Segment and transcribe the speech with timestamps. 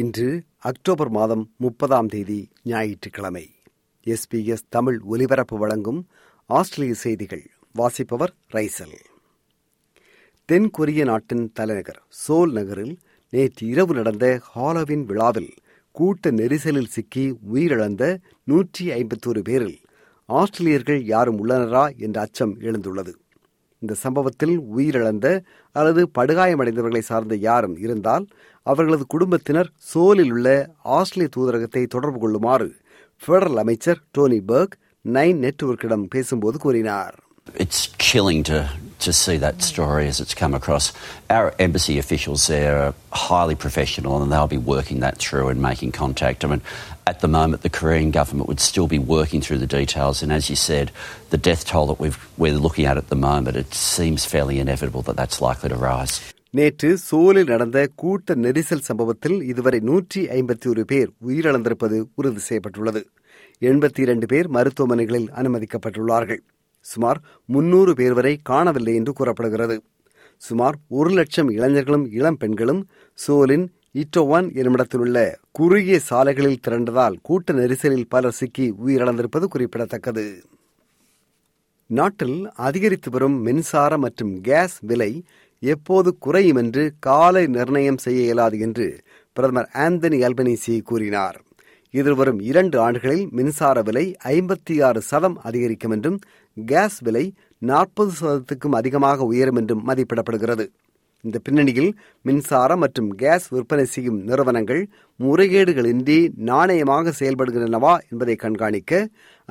[0.00, 3.50] இன்று அக்டோபர் மாதம் முப்பதாம் தேதி ஞாயிற்றுக்கிழமை.
[4.04, 6.08] எஸ்பிஎஸ் தமிழ் ஒலிபரப்பு வழங்கும்
[6.46, 7.50] ஆஸ்திரேலிய செய்திகள்.
[7.72, 8.96] வாசிப்பவர் ரைசல்.
[10.44, 12.98] தென் கொரிய நாட்டின் தலைநகர் சோல் நகரில்
[13.30, 15.54] நேற்று இரவு நடந்த ஹாலோவின் விழாவில்
[15.90, 19.78] கூட்ட நெரிசலில் சிக்கி உயிரிழந்த நூற்றி ஐம்பத்தோரு பேரில்
[20.28, 23.14] ஆஸ்திரேலியர்கள் யாரும் உள்ளனரா என்ற அச்சம் எழுந்துள்ளது.
[23.82, 25.26] இந்த சம்பவத்தில் உயிரிழந்த
[25.76, 28.26] அல்லது படுகாயமடைந்தவர்களை சார்ந்த யாரும் இருந்தால்
[28.66, 30.48] அவர்களது குடும்பத்தினர் சோலில் உள்ள
[30.98, 32.68] ஆஸ்திரேலிய தூதரகத்தை தொடர்பு கொள்ளுமாறு
[33.22, 37.14] பெடரல் அமைச்சர் டோனி பர்க் நைன் நெட்வொர்க்கிடம் பேசும்போது கூறினார்.
[37.64, 38.58] It's chilling to,
[38.99, 40.85] to see that story as it's come across.
[41.29, 45.91] Our embassy officials there are highly professional and they'll be working that through and making
[45.93, 46.45] contact.
[46.45, 46.61] I mean,
[47.07, 50.21] at the moment, the Korean government would still be working through the details.
[50.23, 50.91] And as you said,
[51.31, 55.01] the death toll that we've, we're looking at at the moment, it seems fairly inevitable
[55.03, 56.15] that that's likely to rise.
[56.53, 63.01] நேற்று சோலில் நடந்த கூட்ட நெரிசல் சம்பவத்தில் இதுவரை நூற்றி ஐம்பத்தி ஒரு பேர் உயிரிழந்திருப்பது உறுதி செய்யப்பட்டுள்ளது
[63.61, 66.41] எண்பத்தி இரண்டு பேர் மருத்துவமனைகளில் அனுமதிக்கப்பட்டுள்ளார்கள்
[66.92, 69.76] சுமார் முன்னூறு பேர் வரை காணவில்லை என்று கூறப்படுகிறது.
[70.42, 72.82] சுமார் ஒரு லட்சம் இளைஞர்களும் இளம் பெண்களும்
[73.18, 73.66] சோலின்
[74.00, 75.18] இட்டோவான் என்னுமிடத்தில் உள்ள
[75.50, 80.26] குறுகிய சாலைகளில் திரண்டதால் கூட்ட நெரிசலில் பலர் சிக்கி உயிரிழந்திருப்பது குறிப்பிடத்தக்கது.
[81.90, 85.12] நாட்டில் அதிகரித்து வரும் மின்சார மற்றும் கேஸ் விலை
[85.62, 88.86] எப்போது குறையும் என்று காலை நிர்ணயம் செய்ய இயலாது என்று
[89.36, 91.38] பிரதமர் ஆந்தனி அல்பனீசி கூறினார்.
[92.00, 94.04] எதிர்வரும் இரண்டு ஆண்டுகளில் மின்சார விலை
[94.34, 96.18] ஐம்பத்தி ஆறு சதம் அதிகரிக்கும் என்றும்
[96.56, 97.22] கேஸ் விலை
[97.70, 100.64] நாற்பது சதத்துக்கும் அதிகமாக உயரும் என்றும் மதிப்பிடப்படுகிறது.
[101.24, 101.92] இந்த பின்னணியில்
[102.28, 104.82] மின்சாரம் மற்றும் கேஸ் விற்பனை செய்யும் நிறுவனங்கள்
[105.26, 106.18] முறைகேடுகளின்றி
[106.50, 109.00] நாணயமாக செயல்படுகின்றனவா என்பதை கண்காணிக்க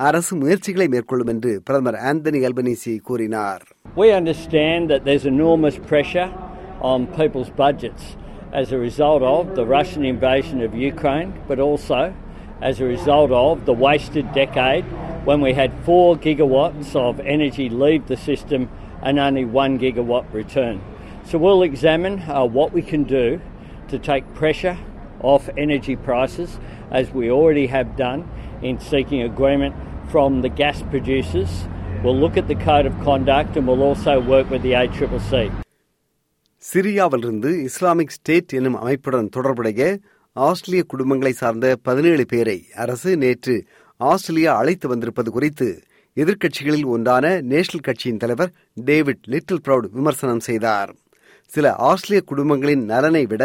[0.08, 3.64] அரசு முயற்சிகளை மேற்கொள்ளும் என்று பிரதமர் ஆந்தனி அல்பனீசி கூறினார்.
[4.02, 6.28] We understand that there's enormous pressure
[6.92, 8.04] on people's budgets
[8.60, 11.98] as a result of the Russian invasion of Ukraine, but also
[12.61, 14.85] as a result of the wasted decade
[15.25, 18.69] when we had four gigawatts of energy leave the system
[19.01, 20.81] and only one gigawatt return.
[21.25, 23.41] So we'll examine uh, what we can do
[23.89, 24.77] to take pressure
[25.21, 26.59] off energy prices,
[26.91, 28.29] as we already have done
[28.61, 29.75] in seeking agreement
[30.11, 31.65] from the gas producers.
[32.03, 35.51] We'll look at the code of conduct and we'll also work with the ACCC.
[36.71, 39.85] சிரியாவிலிருந்து Islamic State எனும் அமைப்புடன் தொடர்புடைய
[40.36, 43.54] ஆஸ்திரேலிய குடும்பங்களை சார்ந்த பதினேழு பேரை அரசு நேற்று
[44.00, 45.68] ஆஸ்திரேலியா அழைத்து வந்திருப்பது குறித்து
[46.16, 48.52] எதிர்க்கட்சிகளில் ஒன்றான நேஷனல் கட்சியின் தலைவர்
[48.88, 50.90] டேவிட் லிட்டில் ப்ரவுட் விமர்சனம் செய்தார்
[51.50, 53.44] சில ஆஸ்திரேலிய குடும்பங்களின் நலனை விட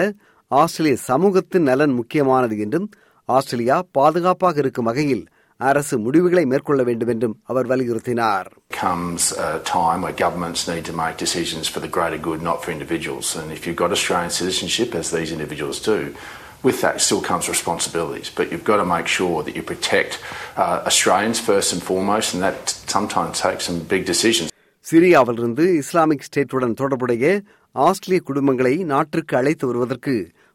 [0.51, 2.88] ஆஸ்திரேலிய சமூகத்தின் நலன் முக்கியமானது என்றும்
[3.30, 5.24] ஆஸ்திரேலியா பாதுகாப்பாக இருக்கும் வகையில்
[5.59, 8.47] அரசு முடிவுகளை மேற்கொள்ள வேண்டும் என்றும் அவர் வலியுறுத்தினார்
[8.81, 12.69] comes a time where governments need to make decisions for the greater good, not for
[12.72, 13.28] individuals.
[13.40, 15.97] And if you've got Australian citizenship, as these individuals do,
[16.64, 18.30] with that still comes responsibilities.
[18.32, 20.12] But you've got to make sure that you protect
[20.58, 24.48] uh, Australians first and foremost, and that sometimes takes some big decisions.
[24.86, 27.26] சிரியாவிலிருந்து Islamic ஸ்டேட்டுடன் தொடர்புடைய
[27.76, 30.14] ஆஸ்திரிய குடும்பங்களை நாட்டிற்கு அழைத்து வருவதற்கு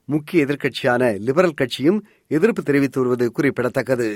[0.09, 2.01] முக்கிய எதிர்க்கட்சியான லிபரல் கட்சியும்
[2.31, 4.09] எதிர்ப்பு தெரிவித்து வருவது குறிப்பிடத்தக்கது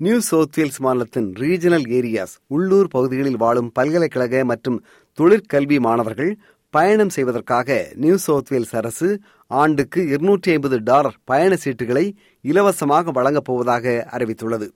[0.00, 4.78] நியூ சவுத் வேல்ஸ் மாநிலத்தின் ரீஜனல் ஏரியாஸ் உள்ளூர் பகுதிகளில் வாழும் பல்கலைக்கழக மற்றும்
[5.18, 6.30] தொழிற்கல்வி மாணவர்கள்
[6.74, 9.08] பயணம் செய்வதற்காக நியூ சவுத் வேல்ஸ் அரசு
[9.50, 12.04] ஆண்டுக்கு இருநூற்றி ஐம்பது டாலர் பயண சீட்டுகளை
[12.44, 14.68] இலவசமாக வழங்கப் போவதாக அறிவித்துள்ளது.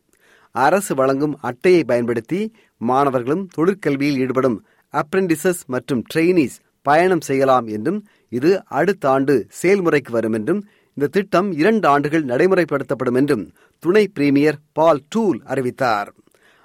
[0.54, 2.40] அரசு வழங்கும் அட்டையை பயன்படுத்தி
[2.80, 4.56] மாணவர்களும் தொழிற்கல்வியில் ஈடுபடும்
[4.94, 6.56] அப்ரெண்டிசஸ் மற்றும் ட்ரெயினிஸ்
[6.86, 8.50] பயணம் செய்யலாம் என்றும் இது
[8.80, 10.60] அடுத்த ஆண்டு செயல்முறைக்கு வரும் என்றும்
[10.96, 13.44] இந்த திட்டம் இரண்டு ஆண்டுகள் நடைமுறைப்படுத்தப்படும் என்றும்
[13.82, 16.10] துணை பிரீமியர் பால் டூல் அறிவித்தார்.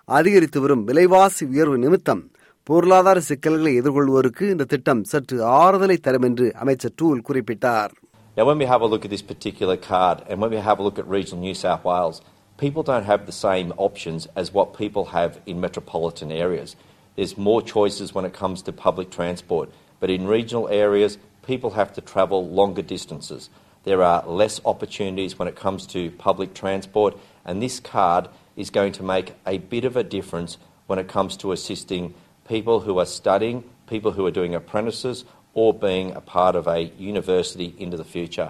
[0.10, 2.22] அதிகரித்து வரும் விலைவாசி உயர்வு நிமித்தம்
[2.69, 7.93] பொருளாதார சிக்கல்களை எதிர்கொள்வோருக்கு இந்த திட்டம் சற்று ஆறுதலை தரும் என்று அமைச்சர் டூல் குறிப்பிட்டார்
[8.37, 10.85] Now, when we have a look at this particular card and when we have a
[10.87, 12.17] look at regional New South Wales,
[12.62, 16.71] people don't have the same options as what people have in metropolitan areas.
[17.17, 21.12] There's more choices when it comes to public transport, but in regional areas,
[21.47, 23.43] people have to travel longer distances.
[23.85, 28.93] There are less opportunities when it comes to public transport, and this card is going
[28.93, 32.15] to make a bit of a difference when it comes to assisting
[32.51, 33.57] people who are studying,
[33.92, 35.18] people who are doing apprentices,
[35.54, 36.80] or being a part of a
[37.12, 38.50] university into the future.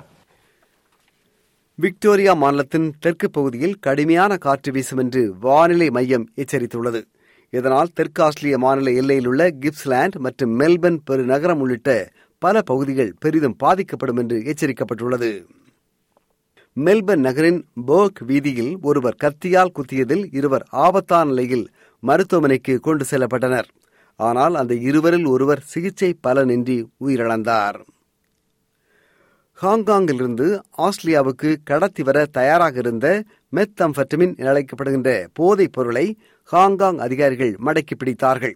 [1.75, 7.01] Victoria மாநிலத்தின் தெற்கு பகுதியில் கடுமையான காற்று வீசும் என்று வானிலை மையம் எச்சரித்துள்ளது.
[7.49, 14.17] இதனால் தெற்கு ஆஸ்திரேலிய மாநில எல்லையில் உள்ள கிப்ஸ்லாண்ட் மற்றும் மெல்பர்ன் பெருநகரம் உள்ளிட்ட பல பகுதிகள் பெரிதும் பாதிக்கப்படும்
[14.17, 15.45] என்று எச்சரிக்கப்பட்டுள்ளது.
[16.75, 21.69] மெல்பர்ன் நகரின் போர்க் வீதியில் ஒருவர் கத்தியால் குத்தியதில் இருவர் ஆபத்தான நிலையில்
[21.99, 23.69] மருத்துவமனைக்கு கொண்டு செல்லப்பட்டனர்.
[24.27, 26.75] ஆனால் அந்த இருவரில் ஒருவர் சிகிச்சை பலனின்றி
[27.05, 27.77] உயிரிழந்தார்.
[29.61, 33.07] ஹாங்காங்கிலிருந்து ஆஸ்திரேலியாவுக்கு கடத்தி வர தயாராக இருந்த
[33.55, 36.05] மெத்தம்பட்டமின் என அழைக்கப்படுகின்ற போதைப் பொருளை
[36.43, 38.55] ஹாங்காங் அதிகாரிகள் மடக்கி பிடித்தார்கள்.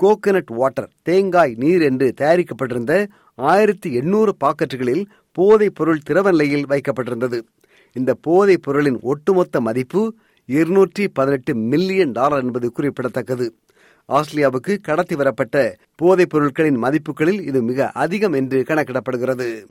[0.00, 2.94] கோகனட் வாட்டர் தேங்காய் நீர் என்று தயாரிக்கப்பட்டிருந்த
[3.34, 7.40] ஆயிரத்தி எண்ணூறு பாக்கெட்டுகளில் போதைப் பொருள் திரவ நிலையில் வைக்கப்பட்டிருந்தது.
[7.96, 10.02] இந்த போதைப் பொருளின் ஒட்டுமொத்த மதிப்பு
[10.46, 13.46] இருநூற்றி பதினெட்டு மில்லியன் டாலர் என்பது குறிப்பிடத்தக்கது.
[14.08, 19.66] ஆஸ்திரேலியாவுக்கு கடத்தி வரப்பட்ட போதைப் பொருட்களின் மதிப்புகளில் இது மிக அதிகம் என்று கணக்கிடப்படுகிறது.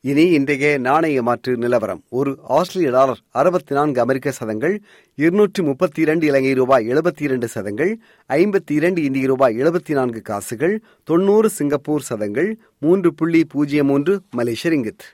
[0.00, 2.02] இனி இன்றைய நாணய மாற்று நிலவரம்.
[2.08, 4.80] ஒரு ஆஸ்திரேலிய டாலர் அறுபத்தி நான்கு அமெரிக்க சதங்கள்
[5.14, 7.98] இருநூற்றி முப்பத்தி இரண்டு இலங்கை ரூபாய் எழுபத்தி இரண்டு சதங்கள்
[8.28, 14.76] ஐம்பத்தி இரண்டு இந்திய ரூபாய் எழுபத்தி நான்கு காசுகள் தொன்னூறு சிங்கப்பூர் சதங்கள் மூன்று புள்ளி பூஜ்ஜியம் மூன்று மலேசிய
[14.76, 15.06] ரிங்கித்.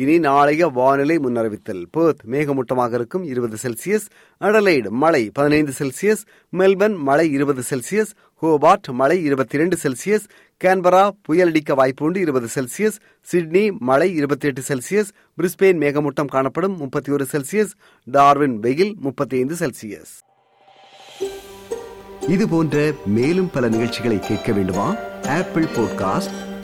[0.00, 1.84] இனி நாளைய வானிலை முன்னறிவித்தல்.
[1.96, 4.06] பேர்த் மேகமூட்டமாக இருக்கும் இருபது செல்சியஸ்
[4.40, 6.22] அடலைடு மழை பதினைந்து செல்சியஸ்
[6.58, 8.12] மெல்பர்ன் மழை இருபது செல்சியஸ்
[8.42, 10.26] ஹோபார்ட் மழை இருபத்தி இரண்டு செல்சியஸ்
[10.64, 12.96] கேன்பரா புயலடிக்க வாய்ப்புண்டு இருபது செல்சியஸ்
[13.32, 17.72] சிட்னி மழை இருபத்தி எட்டு செல்சியஸ் பிரிஸ்பெயின் மேகமூட்டம் காணப்படும் முப்பத்தி ஒரு செல்சியஸ்
[18.04, 20.12] டார்வின் வெயில் முப்பத்தி ஐந்து செல்சியஸ்.
[22.28, 24.96] இது போன்ற மேலும் பல நிகழ்ச்சிகளை கேட்க வேண்டுமா?
[25.28, 26.48] Apple podcast